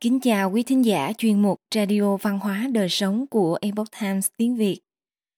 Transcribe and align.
Kính 0.00 0.20
chào 0.20 0.50
quý 0.50 0.62
thính 0.62 0.84
giả 0.84 1.12
chuyên 1.18 1.42
mục 1.42 1.60
Radio 1.74 2.16
Văn 2.16 2.38
hóa 2.38 2.68
Đời 2.72 2.88
Sống 2.88 3.26
của 3.26 3.58
Epoch 3.60 3.88
Times 4.00 4.28
tiếng 4.36 4.56
Việt. 4.56 4.80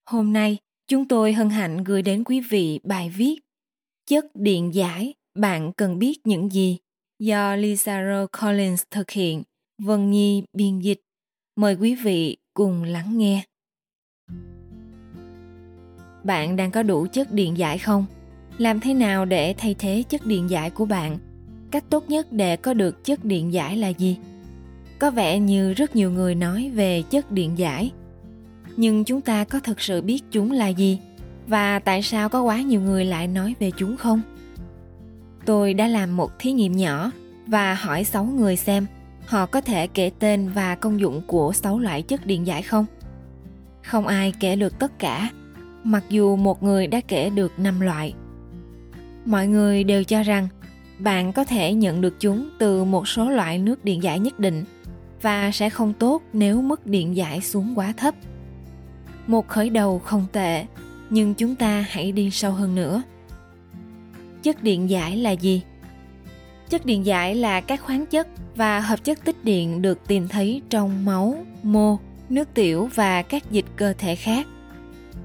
Hôm 0.09 0.33
nay, 0.33 0.57
chúng 0.87 1.07
tôi 1.07 1.33
hân 1.33 1.49
hạnh 1.49 1.83
gửi 1.83 2.01
đến 2.01 2.23
quý 2.23 2.41
vị 2.49 2.79
bài 2.83 3.09
viết 3.09 3.35
Chất 4.09 4.25
điện 4.35 4.73
giải, 4.73 5.13
bạn 5.35 5.71
cần 5.73 5.99
biết 5.99 6.19
những 6.23 6.49
gì? 6.51 6.77
Do 7.19 7.55
Lisa 7.55 8.25
Collins 8.41 8.83
thực 8.91 9.11
hiện, 9.11 9.43
Vân 9.83 10.11
Nhi 10.11 10.43
biên 10.53 10.79
dịch. 10.79 11.01
Mời 11.55 11.75
quý 11.75 11.95
vị 11.95 12.37
cùng 12.53 12.83
lắng 12.83 13.17
nghe. 13.17 13.43
Bạn 16.23 16.55
đang 16.55 16.71
có 16.71 16.83
đủ 16.83 17.07
chất 17.13 17.31
điện 17.31 17.57
giải 17.57 17.77
không? 17.77 18.05
Làm 18.57 18.79
thế 18.79 18.93
nào 18.93 19.25
để 19.25 19.55
thay 19.57 19.75
thế 19.79 20.03
chất 20.09 20.25
điện 20.25 20.49
giải 20.49 20.69
của 20.69 20.85
bạn? 20.85 21.17
Cách 21.71 21.83
tốt 21.89 22.09
nhất 22.09 22.27
để 22.31 22.57
có 22.57 22.73
được 22.73 23.03
chất 23.03 23.25
điện 23.25 23.53
giải 23.53 23.77
là 23.77 23.87
gì? 23.87 24.17
Có 25.01 25.11
vẻ 25.11 25.39
như 25.39 25.73
rất 25.73 25.95
nhiều 25.95 26.11
người 26.11 26.35
nói 26.35 26.71
về 26.75 27.03
chất 27.09 27.31
điện 27.31 27.57
giải 27.57 27.91
nhưng 28.77 29.03
chúng 29.03 29.21
ta 29.21 29.43
có 29.43 29.59
thực 29.59 29.81
sự 29.81 30.01
biết 30.01 30.23
chúng 30.31 30.51
là 30.51 30.67
gì 30.67 30.99
và 31.47 31.79
tại 31.79 32.01
sao 32.01 32.29
có 32.29 32.41
quá 32.41 32.61
nhiều 32.61 32.81
người 32.81 33.05
lại 33.05 33.27
nói 33.27 33.55
về 33.59 33.71
chúng 33.77 33.97
không 33.97 34.21
tôi 35.45 35.73
đã 35.73 35.87
làm 35.87 36.17
một 36.17 36.39
thí 36.39 36.51
nghiệm 36.51 36.77
nhỏ 36.77 37.11
và 37.47 37.73
hỏi 37.73 38.03
6 38.03 38.25
người 38.25 38.55
xem 38.55 38.85
họ 39.25 39.45
có 39.45 39.61
thể 39.61 39.87
kể 39.87 40.11
tên 40.19 40.49
và 40.49 40.75
công 40.75 40.99
dụng 40.99 41.21
của 41.27 41.53
6 41.53 41.79
loại 41.79 42.01
chất 42.01 42.25
điện 42.25 42.47
giải 42.47 42.61
không? 42.61 42.85
Không 43.83 44.07
ai 44.07 44.33
kể 44.39 44.55
được 44.55 44.79
tất 44.79 44.99
cả, 44.99 45.29
mặc 45.83 46.03
dù 46.09 46.35
một 46.35 46.63
người 46.63 46.87
đã 46.87 47.01
kể 47.07 47.29
được 47.29 47.59
5 47.59 47.79
loại. 47.79 48.13
Mọi 49.25 49.47
người 49.47 49.83
đều 49.83 50.03
cho 50.03 50.23
rằng 50.23 50.47
bạn 50.99 51.33
có 51.33 51.43
thể 51.43 51.73
nhận 51.73 52.01
được 52.01 52.15
chúng 52.19 52.49
từ 52.59 52.83
một 52.83 53.07
số 53.07 53.29
loại 53.29 53.59
nước 53.59 53.85
điện 53.85 54.03
giải 54.03 54.19
nhất 54.19 54.39
định 54.39 54.63
và 55.21 55.51
sẽ 55.51 55.69
không 55.69 55.93
tốt 55.93 56.21
nếu 56.33 56.61
mức 56.61 56.87
điện 56.87 57.15
giải 57.15 57.41
xuống 57.41 57.73
quá 57.75 57.93
thấp. 57.97 58.15
Một 59.27 59.47
khởi 59.47 59.69
đầu 59.69 59.99
không 59.99 60.25
tệ, 60.31 60.65
nhưng 61.09 61.33
chúng 61.33 61.55
ta 61.55 61.85
hãy 61.89 62.11
đi 62.11 62.31
sâu 62.31 62.51
hơn 62.51 62.75
nữa. 62.75 63.03
Chất 64.43 64.63
điện 64.63 64.89
giải 64.89 65.17
là 65.17 65.31
gì? 65.31 65.61
Chất 66.69 66.85
điện 66.85 67.05
giải 67.05 67.35
là 67.35 67.61
các 67.61 67.81
khoáng 67.81 68.05
chất 68.05 68.27
và 68.55 68.79
hợp 68.79 69.03
chất 69.03 69.25
tích 69.25 69.45
điện 69.45 69.81
được 69.81 70.07
tìm 70.07 70.27
thấy 70.27 70.61
trong 70.69 71.05
máu, 71.05 71.45
mô, 71.63 71.97
nước 72.29 72.53
tiểu 72.53 72.89
và 72.95 73.21
các 73.21 73.51
dịch 73.51 73.65
cơ 73.75 73.93
thể 73.97 74.15
khác. 74.15 74.47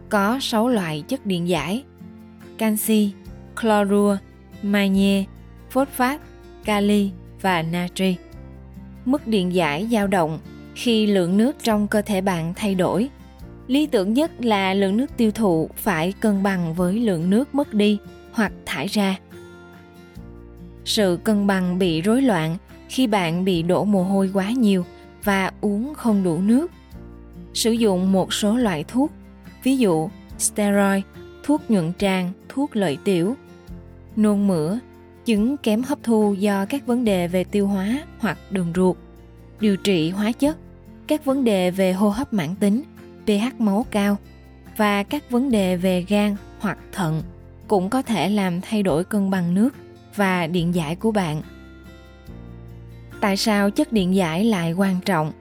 Có 0.09 0.39
6 0.41 0.69
loại 0.69 1.05
chất 1.09 1.27
điện 1.27 1.49
giải: 1.49 1.85
canxi, 2.59 3.11
chlorua, 3.61 4.17
magie, 4.63 5.25
phosphat, 5.71 6.21
kali 6.65 7.11
và 7.41 7.63
natri 7.63 8.17
mức 9.07 9.27
điện 9.27 9.55
giải 9.55 9.89
dao 9.93 10.07
động 10.07 10.39
khi 10.75 11.07
lượng 11.07 11.37
nước 11.37 11.57
trong 11.63 11.89
cơ 11.89 12.03
thể 12.03 12.21
bạn 12.21 12.53
thay 12.57 12.75
đổi. 12.75 13.09
Lý 13.67 13.87
tưởng 13.87 14.13
nhất 14.13 14.31
là 14.45 14.75
lượng 14.75 14.97
nước 14.97 15.17
tiêu 15.17 15.31
thụ 15.31 15.71
phải 15.77 16.13
cân 16.13 16.43
bằng 16.43 16.75
với 16.75 17.01
lượng 17.01 17.31
nước 17.31 17.55
mất 17.55 17.75
đi 17.75 17.99
hoặc 18.33 18.53
thải 18.67 18.87
ra. 18.87 19.19
Sự 20.85 21.19
cân 21.25 21.47
bằng 21.47 21.79
bị 21.79 22.01
rối 22.01 22.23
loạn 22.23 22.57
khi 22.89 23.07
bạn 23.07 23.45
bị 23.45 23.63
đổ 23.63 23.85
mồ 23.85 24.03
hôi 24.03 24.31
quá 24.35 24.51
nhiều 24.51 24.85
và 25.25 25.51
uống 25.61 25.95
không 25.95 26.25
đủ 26.25 26.39
nước. 26.39 26.71
Sử 27.55 27.73
dụng 27.73 28.13
một 28.13 28.33
số 28.33 28.57
loại 28.57 28.85
thuốc, 28.85 29.13
ví 29.63 29.77
dụ 29.77 30.09
steroid, 30.39 31.03
thuốc 31.43 31.71
nhuận 31.71 31.93
tràng, 31.99 32.33
thuốc 32.49 32.77
lợi 32.77 32.99
tiểu, 33.05 33.37
nôn 34.17 34.47
mửa, 34.47 34.79
chứng 35.27 35.57
kém 35.57 35.83
hấp 35.83 35.99
thu 36.03 36.35
do 36.35 36.67
các 36.67 36.87
vấn 36.87 37.05
đề 37.05 37.29
về 37.29 37.45
tiêu 37.45 37.67
hóa 37.67 37.99
hoặc 38.19 38.39
đường 38.51 38.73
ruột, 38.75 38.97
điều 39.61 39.77
trị 39.77 40.11
hóa 40.11 40.33
chất, 40.33 40.57
các 41.07 41.25
vấn 41.25 41.45
đề 41.45 41.71
về 41.71 41.93
hô 41.93 42.09
hấp 42.09 42.33
mãn 42.33 42.55
tính, 42.55 42.83
pH 43.27 43.61
máu 43.61 43.87
cao 43.91 44.17
và 44.77 45.03
các 45.03 45.31
vấn 45.31 45.51
đề 45.51 45.77
về 45.77 46.05
gan 46.09 46.37
hoặc 46.59 46.79
thận 46.93 47.23
cũng 47.69 47.91
có 47.91 48.03
thể 48.03 48.29
làm 48.29 48.61
thay 48.61 48.83
đổi 48.83 49.05
cân 49.05 49.31
bằng 49.31 49.55
nước 49.55 49.75
và 50.15 50.47
điện 50.47 50.75
giải 50.75 50.97
của 50.97 51.11
bạn. 51.11 51.43
Tại 53.21 53.37
sao 53.37 53.71
chất 53.71 53.93
điện 53.93 54.15
giải 54.15 54.45
lại 54.45 54.73
quan 54.73 55.01
trọng? 55.05 55.33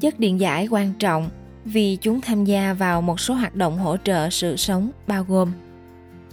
Chất 0.00 0.18
điện 0.18 0.40
giải 0.40 0.68
quan 0.70 0.92
trọng 0.98 1.30
vì 1.64 1.96
chúng 1.96 2.20
tham 2.20 2.44
gia 2.44 2.72
vào 2.72 3.02
một 3.02 3.20
số 3.20 3.34
hoạt 3.34 3.54
động 3.54 3.78
hỗ 3.78 3.96
trợ 3.96 4.30
sự 4.30 4.56
sống 4.56 4.90
bao 5.06 5.24
gồm 5.24 5.52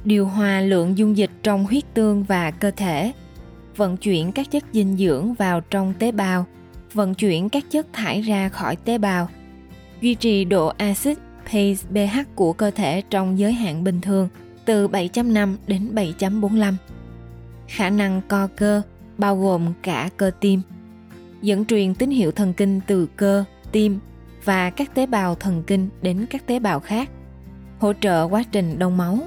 điều 0.06 0.26
hòa 0.28 0.62
lượng 0.62 0.98
dung 0.98 1.18
dịch 1.18 1.32
trong 1.44 1.66
huyết 1.66 1.84
tương 1.94 2.24
và 2.24 2.52
cơ 2.52 2.72
thể, 2.72 3.12
vận 3.76 3.98
chuyển 3.98 4.32
các 4.32 4.52
chất 4.52 4.64
dinh 4.74 4.98
dưỡng 4.98 5.34
vào 5.34 5.62
trong 5.62 5.94
tế 6.00 6.12
bào, 6.12 6.46
vận 6.94 7.14
chuyển 7.14 7.50
các 7.50 7.66
chất 7.70 7.88
thải 7.94 8.22
ra 8.22 8.50
khỏi 8.50 8.76
tế 8.76 8.98
bào, 8.98 9.30
duy 10.02 10.16
trì 10.16 10.46
độ 10.46 10.68
axit 10.68 11.18
pH 11.50 12.18
của 12.36 12.54
cơ 12.54 12.72
thể 12.72 13.02
trong 13.10 13.40
giới 13.40 13.54
hạn 13.54 13.84
bình 13.84 14.02
thường 14.02 14.30
từ 14.66 14.88
7.5 14.88 15.56
đến 15.68 15.96
7.45. 15.96 16.74
Khả 17.68 17.90
năng 17.90 18.22
co 18.28 18.48
cơ 18.56 18.82
bao 19.18 19.38
gồm 19.38 19.74
cả 19.82 20.10
cơ 20.18 20.32
tim, 20.40 20.62
dẫn 21.42 21.66
truyền 21.66 21.96
tín 21.96 22.10
hiệu 22.10 22.32
thần 22.32 22.54
kinh 22.54 22.80
từ 22.88 23.08
cơ, 23.16 23.44
tim 23.72 24.00
và 24.44 24.70
các 24.70 24.96
tế 24.96 25.06
bào 25.06 25.36
thần 25.36 25.64
kinh 25.68 25.90
đến 26.02 26.26
các 26.30 26.48
tế 26.48 26.60
bào 26.60 26.80
khác, 26.80 27.10
hỗ 27.80 27.94
trợ 27.94 28.24
quá 28.24 28.44
trình 28.52 28.80
đông 28.80 28.98
máu 28.98 29.20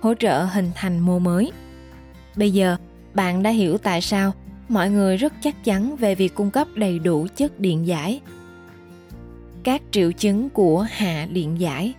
hỗ 0.00 0.14
trợ 0.14 0.44
hình 0.44 0.70
thành 0.74 0.98
mô 0.98 1.18
mới. 1.18 1.52
Bây 2.36 2.50
giờ, 2.50 2.76
bạn 3.14 3.42
đã 3.42 3.50
hiểu 3.50 3.78
tại 3.78 4.00
sao 4.00 4.32
mọi 4.68 4.90
người 4.90 5.16
rất 5.16 5.32
chắc 5.40 5.64
chắn 5.64 5.96
về 5.96 6.14
việc 6.14 6.34
cung 6.34 6.50
cấp 6.50 6.68
đầy 6.74 6.98
đủ 6.98 7.26
chất 7.36 7.60
điện 7.60 7.86
giải. 7.86 8.20
Các 9.62 9.82
triệu 9.90 10.12
chứng 10.12 10.50
của 10.50 10.86
hạ 10.90 11.26
điện 11.30 11.60
giải 11.60 11.94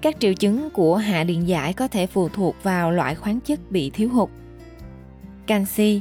Các 0.00 0.16
triệu 0.20 0.34
chứng 0.34 0.70
của 0.70 0.96
hạ 0.96 1.24
điện 1.24 1.48
giải 1.48 1.72
có 1.72 1.88
thể 1.88 2.06
phụ 2.06 2.28
thuộc 2.28 2.56
vào 2.62 2.90
loại 2.90 3.14
khoáng 3.14 3.40
chất 3.40 3.70
bị 3.70 3.90
thiếu 3.90 4.08
hụt. 4.08 4.28
Canxi 5.46 6.00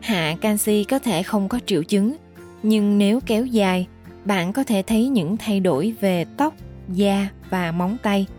Hạ 0.00 0.36
canxi 0.40 0.84
có 0.84 0.98
thể 0.98 1.22
không 1.22 1.48
có 1.48 1.58
triệu 1.66 1.82
chứng, 1.82 2.16
nhưng 2.62 2.98
nếu 2.98 3.20
kéo 3.26 3.46
dài, 3.46 3.86
bạn 4.24 4.52
có 4.52 4.64
thể 4.64 4.82
thấy 4.82 5.08
những 5.08 5.36
thay 5.36 5.60
đổi 5.60 5.94
về 6.00 6.24
tóc, 6.36 6.54
da 6.88 7.28
và 7.50 7.72
móng 7.72 7.96
tay– 8.02 8.26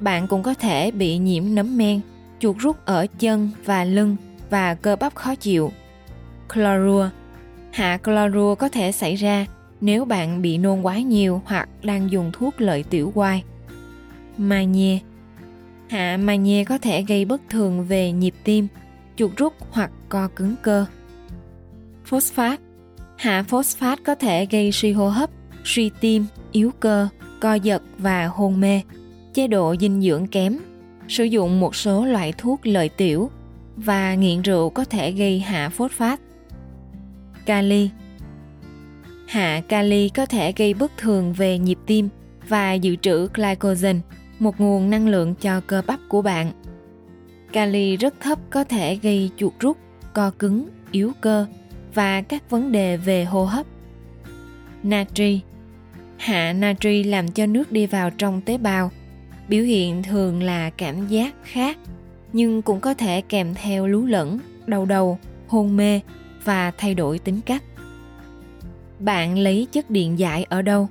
bạn 0.00 0.26
cũng 0.26 0.42
có 0.42 0.54
thể 0.54 0.90
bị 0.90 1.18
nhiễm 1.18 1.44
nấm 1.54 1.76
men, 1.76 2.00
chuột 2.38 2.56
rút 2.58 2.76
ở 2.84 3.06
chân 3.18 3.50
và 3.64 3.84
lưng 3.84 4.16
và 4.50 4.74
cơ 4.74 4.96
bắp 4.96 5.14
khó 5.14 5.34
chịu. 5.34 5.72
Chlorua 6.54 7.08
Hạ 7.72 7.98
chlorua 8.04 8.54
có 8.54 8.68
thể 8.68 8.92
xảy 8.92 9.14
ra 9.14 9.46
nếu 9.80 10.04
bạn 10.04 10.42
bị 10.42 10.58
nôn 10.58 10.82
quá 10.82 10.98
nhiều 10.98 11.42
hoặc 11.44 11.68
đang 11.82 12.10
dùng 12.10 12.30
thuốc 12.32 12.60
lợi 12.60 12.82
tiểu 12.82 13.12
quai. 13.14 13.44
Magie 14.36 14.98
Hạ 15.88 16.16
magie 16.16 16.64
có 16.64 16.78
thể 16.78 17.02
gây 17.02 17.24
bất 17.24 17.40
thường 17.48 17.84
về 17.84 18.12
nhịp 18.12 18.34
tim, 18.44 18.68
chuột 19.16 19.36
rút 19.36 19.52
hoặc 19.70 19.90
co 20.08 20.28
cứng 20.36 20.54
cơ. 20.62 20.86
Phosphat 22.04 22.60
Hạ 23.16 23.44
phosphat 23.48 23.98
có 24.04 24.14
thể 24.14 24.46
gây 24.46 24.72
suy 24.72 24.92
hô 24.92 25.08
hấp, 25.08 25.30
suy 25.64 25.90
tim, 26.00 26.26
yếu 26.52 26.70
cơ, 26.80 27.08
co 27.40 27.54
giật 27.54 27.82
và 27.98 28.26
hôn 28.26 28.60
mê 28.60 28.82
chế 29.34 29.46
độ 29.46 29.74
dinh 29.80 30.02
dưỡng 30.02 30.26
kém, 30.26 30.58
sử 31.08 31.24
dụng 31.24 31.60
một 31.60 31.76
số 31.76 32.04
loại 32.04 32.32
thuốc 32.38 32.60
lợi 32.66 32.88
tiểu 32.88 33.30
và 33.76 34.14
nghiện 34.14 34.42
rượu 34.42 34.70
có 34.70 34.84
thể 34.84 35.12
gây 35.12 35.40
hạ 35.40 35.68
phốt 35.68 35.90
phát. 35.90 36.20
Kali 37.46 37.90
Hạ 39.28 39.62
kali 39.68 40.08
có 40.08 40.26
thể 40.26 40.52
gây 40.56 40.74
bất 40.74 40.92
thường 40.96 41.32
về 41.32 41.58
nhịp 41.58 41.78
tim 41.86 42.08
và 42.48 42.72
dự 42.72 42.96
trữ 42.96 43.28
glycogen, 43.34 44.00
một 44.38 44.60
nguồn 44.60 44.90
năng 44.90 45.08
lượng 45.08 45.34
cho 45.34 45.60
cơ 45.66 45.82
bắp 45.86 46.00
của 46.08 46.22
bạn. 46.22 46.52
Kali 47.52 47.96
rất 47.96 48.14
thấp 48.20 48.38
có 48.50 48.64
thể 48.64 48.98
gây 49.02 49.30
chuột 49.36 49.52
rút, 49.60 49.76
co 50.12 50.30
cứng, 50.30 50.68
yếu 50.90 51.12
cơ 51.20 51.46
và 51.94 52.22
các 52.22 52.50
vấn 52.50 52.72
đề 52.72 52.96
về 52.96 53.24
hô 53.24 53.44
hấp. 53.44 53.66
Natri 54.82 55.40
Hạ 56.16 56.52
natri 56.52 57.02
làm 57.02 57.30
cho 57.30 57.46
nước 57.46 57.72
đi 57.72 57.86
vào 57.86 58.10
trong 58.10 58.40
tế 58.40 58.58
bào 58.58 58.90
biểu 59.50 59.64
hiện 59.64 60.02
thường 60.02 60.42
là 60.42 60.70
cảm 60.70 61.08
giác 61.08 61.34
khác, 61.44 61.78
nhưng 62.32 62.62
cũng 62.62 62.80
có 62.80 62.94
thể 62.94 63.20
kèm 63.20 63.54
theo 63.54 63.86
lú 63.86 64.06
lẫn, 64.06 64.38
đau 64.66 64.86
đầu, 64.86 65.18
hôn 65.46 65.76
mê 65.76 66.00
và 66.44 66.72
thay 66.78 66.94
đổi 66.94 67.18
tính 67.18 67.40
cách. 67.46 67.62
Bạn 68.98 69.38
lấy 69.38 69.66
chất 69.72 69.90
điện 69.90 70.18
giải 70.18 70.44
ở 70.44 70.62
đâu? 70.62 70.88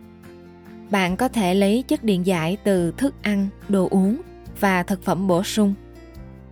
Bạn 0.90 1.18
có 1.18 1.28
thể 1.28 1.54
lấy 1.54 1.84
chất 1.88 2.04
điện 2.04 2.26
giải 2.26 2.58
từ 2.64 2.92
thức 2.92 3.16
ăn, 3.22 3.48
đồ 3.70 3.88
uống 3.92 4.22
và 4.60 4.84
thực 4.84 5.04
phẩm 5.04 5.28
bổ 5.28 5.44
sung. 5.44 5.74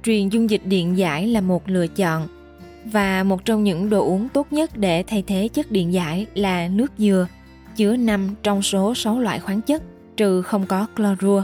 Truyền 0.03 0.29
dung 0.29 0.49
dịch 0.49 0.61
điện 0.65 0.97
giải 0.97 1.27
là 1.27 1.41
một 1.41 1.69
lựa 1.69 1.87
chọn 1.87 2.27
và 2.85 3.23
một 3.23 3.45
trong 3.45 3.63
những 3.63 3.89
đồ 3.89 4.05
uống 4.05 4.29
tốt 4.29 4.47
nhất 4.51 4.77
để 4.77 5.03
thay 5.07 5.23
thế 5.27 5.47
chất 5.53 5.71
điện 5.71 5.93
giải 5.93 6.25
là 6.35 6.67
nước 6.67 6.91
dừa, 6.97 7.27
chứa 7.75 7.95
5 7.95 8.35
trong 8.43 8.61
số 8.61 8.95
6 8.95 9.19
loại 9.19 9.39
khoáng 9.39 9.61
chất, 9.61 9.83
trừ 10.17 10.41
không 10.41 10.65
có 10.67 10.87
chlorua. 10.95 11.43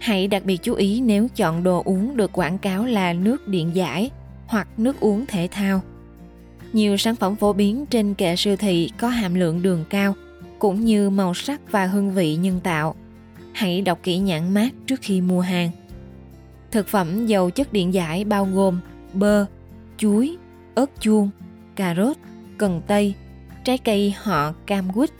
Hãy 0.00 0.28
đặc 0.28 0.44
biệt 0.44 0.62
chú 0.62 0.74
ý 0.74 1.00
nếu 1.00 1.28
chọn 1.36 1.62
đồ 1.62 1.82
uống 1.84 2.16
được 2.16 2.32
quảng 2.32 2.58
cáo 2.58 2.84
là 2.84 3.12
nước 3.12 3.48
điện 3.48 3.70
giải 3.74 4.10
hoặc 4.46 4.68
nước 4.76 5.00
uống 5.00 5.26
thể 5.26 5.48
thao. 5.50 5.80
Nhiều 6.72 6.96
sản 6.96 7.16
phẩm 7.16 7.36
phổ 7.36 7.52
biến 7.52 7.86
trên 7.86 8.14
kệ 8.14 8.36
siêu 8.36 8.56
thị 8.56 8.90
có 8.98 9.08
hàm 9.08 9.34
lượng 9.34 9.62
đường 9.62 9.84
cao, 9.90 10.14
cũng 10.58 10.84
như 10.84 11.10
màu 11.10 11.34
sắc 11.34 11.60
và 11.70 11.86
hương 11.86 12.10
vị 12.10 12.36
nhân 12.36 12.60
tạo. 12.60 12.94
Hãy 13.52 13.82
đọc 13.82 13.98
kỹ 14.02 14.18
nhãn 14.18 14.54
mát 14.54 14.68
trước 14.86 15.00
khi 15.02 15.20
mua 15.20 15.40
hàng. 15.40 15.70
Thực 16.70 16.88
phẩm 16.88 17.26
giàu 17.26 17.50
chất 17.50 17.72
điện 17.72 17.94
giải 17.94 18.24
bao 18.24 18.48
gồm 18.52 18.80
bơ, 19.12 19.46
chuối, 19.96 20.36
ớt 20.74 20.90
chuông, 21.00 21.30
cà 21.76 21.94
rốt, 21.94 22.16
cần 22.58 22.82
tây, 22.86 23.14
trái 23.64 23.78
cây 23.78 24.14
họ 24.22 24.52
cam 24.66 24.92
quýt, 24.92 25.10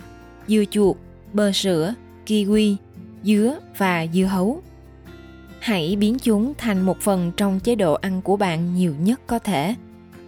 dưa 0.49 0.65
chuột, 0.71 0.97
bơ 1.33 1.53
sữa, 1.53 1.95
kiwi, 2.27 2.77
dứa 3.23 3.59
và 3.79 4.07
dưa 4.13 4.25
hấu. 4.25 4.63
Hãy 5.61 5.97
biến 5.97 6.19
chúng 6.19 6.55
thành 6.59 6.83
một 6.83 7.01
phần 7.01 7.33
trong 7.37 7.61
chế 7.61 7.75
độ 7.75 7.95
ăn 7.95 8.23
của 8.23 8.37
bạn 8.37 8.75
nhiều 8.75 8.95
nhất 9.01 9.21
có 9.27 9.39
thể. 9.39 9.75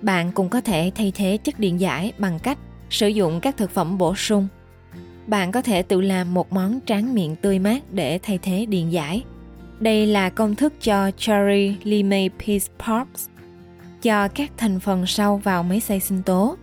Bạn 0.02 0.32
cũng 0.32 0.48
có 0.48 0.60
thể 0.60 0.92
thay 0.94 1.12
thế 1.14 1.38
chất 1.44 1.58
điện 1.58 1.80
giải 1.80 2.12
bằng 2.18 2.38
cách 2.38 2.58
sử 2.90 3.08
dụng 3.08 3.40
các 3.40 3.56
thực 3.56 3.70
phẩm 3.70 3.98
bổ 3.98 4.14
sung. 4.14 4.48
Bạn 5.26 5.52
có 5.52 5.62
thể 5.62 5.82
tự 5.82 6.00
làm 6.00 6.34
một 6.34 6.52
món 6.52 6.78
tráng 6.86 7.14
miệng 7.14 7.36
tươi 7.36 7.58
mát 7.58 7.82
để 7.90 8.18
thay 8.22 8.38
thế 8.42 8.66
điện 8.66 8.92
giải. 8.92 9.24
Đây 9.80 10.06
là 10.06 10.30
công 10.30 10.54
thức 10.54 10.72
cho 10.80 11.10
Cherry 11.16 11.76
Lime 11.82 12.28
Peace 12.28 12.66
Pops. 12.86 13.28
Cho 14.02 14.28
các 14.28 14.50
thành 14.56 14.80
phần 14.80 15.06
sau 15.06 15.36
vào 15.36 15.62
máy 15.62 15.80
xay 15.80 16.00
sinh 16.00 16.22
tố. 16.22 16.56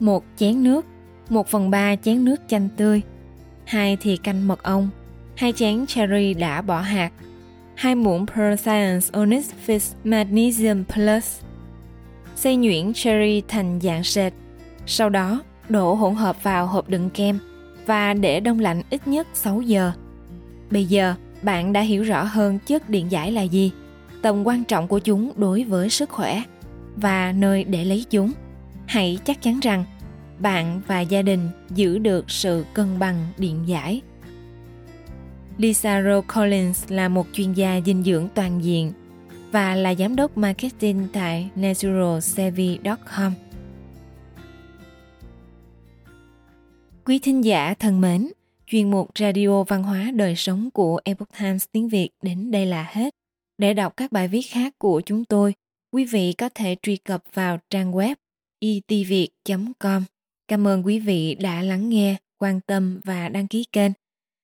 Một 0.00 0.24
chén 0.36 0.62
nước, 0.62 0.86
1 1.28 1.48
phần 1.48 1.70
3 1.70 1.96
chén 1.96 2.24
nước 2.24 2.36
chanh 2.48 2.68
tươi, 2.76 3.02
2 3.64 3.96
thìa 3.96 4.16
canh 4.16 4.48
mật 4.48 4.62
ong, 4.62 4.90
2 5.40 5.52
chén 5.52 5.86
cherry 5.86 6.34
đã 6.34 6.62
bỏ 6.62 6.80
hạt, 6.80 7.12
2 7.74 7.94
muỗng 7.94 8.26
Pearl 8.26 8.54
Science 8.54 9.06
Onyx 9.12 9.50
Fish 9.66 9.94
Magnesium 10.04 10.84
Plus. 10.84 11.40
xây 12.36 12.56
nhuyễn 12.56 12.92
cherry 12.92 13.42
thành 13.48 13.80
dạng 13.82 14.04
sệt. 14.04 14.32
Sau 14.86 15.10
đó, 15.10 15.40
đổ 15.68 15.94
hỗn 15.94 16.14
hợp 16.14 16.42
vào 16.42 16.66
hộp 16.66 16.88
đựng 16.88 17.10
kem 17.10 17.38
và 17.86 18.14
để 18.14 18.40
đông 18.40 18.60
lạnh 18.60 18.82
ít 18.90 19.08
nhất 19.08 19.26
6 19.34 19.60
giờ. 19.60 19.92
Bây 20.70 20.84
giờ, 20.84 21.14
bạn 21.42 21.72
đã 21.72 21.80
hiểu 21.80 22.02
rõ 22.02 22.24
hơn 22.24 22.58
chất 22.66 22.88
điện 22.88 23.10
giải 23.10 23.32
là 23.32 23.42
gì, 23.42 23.72
tầm 24.22 24.46
quan 24.46 24.64
trọng 24.64 24.88
của 24.88 24.98
chúng 24.98 25.32
đối 25.36 25.64
với 25.64 25.90
sức 25.90 26.10
khỏe 26.10 26.42
và 26.96 27.32
nơi 27.32 27.64
để 27.64 27.84
lấy 27.84 28.04
chúng. 28.10 28.32
Hãy 28.86 29.18
chắc 29.24 29.42
chắn 29.42 29.60
rằng 29.60 29.84
bạn 30.38 30.80
và 30.86 31.00
gia 31.00 31.22
đình 31.22 31.48
giữ 31.70 31.98
được 31.98 32.30
sự 32.30 32.64
cân 32.74 32.98
bằng 32.98 33.26
điện 33.38 33.62
giải. 33.66 34.02
Lisa 35.60 36.02
Rowe 36.02 36.22
Collins 36.22 36.84
là 36.88 37.08
một 37.08 37.26
chuyên 37.32 37.52
gia 37.52 37.80
dinh 37.86 38.02
dưỡng 38.02 38.28
toàn 38.34 38.64
diện 38.64 38.92
và 39.50 39.74
là 39.74 39.94
giám 39.94 40.16
đốc 40.16 40.36
marketing 40.38 41.08
tại 41.12 41.50
naturalsevi.com. 41.54 43.32
Quý 47.04 47.18
thính 47.18 47.44
giả 47.44 47.74
thân 47.74 48.00
mến, 48.00 48.28
chuyên 48.66 48.90
mục 48.90 49.10
Radio 49.18 49.62
Văn 49.62 49.82
hóa 49.82 50.10
Đời 50.14 50.36
Sống 50.36 50.70
của 50.70 51.00
Epoch 51.04 51.28
Times 51.38 51.64
tiếng 51.72 51.88
Việt 51.88 52.08
đến 52.22 52.50
đây 52.50 52.66
là 52.66 52.86
hết. 52.92 53.14
Để 53.58 53.74
đọc 53.74 53.96
các 53.96 54.12
bài 54.12 54.28
viết 54.28 54.42
khác 54.42 54.74
của 54.78 55.02
chúng 55.06 55.24
tôi, 55.24 55.54
quý 55.92 56.04
vị 56.04 56.32
có 56.32 56.48
thể 56.54 56.76
truy 56.82 56.96
cập 56.96 57.22
vào 57.34 57.58
trang 57.70 57.92
web 57.92 58.14
e 58.60 58.68
itviet.com. 58.88 60.04
Cảm 60.48 60.66
ơn 60.66 60.86
quý 60.86 60.98
vị 60.98 61.34
đã 61.34 61.62
lắng 61.62 61.88
nghe, 61.88 62.16
quan 62.38 62.60
tâm 62.60 63.00
và 63.04 63.28
đăng 63.28 63.46
ký 63.46 63.64
kênh. 63.72 63.92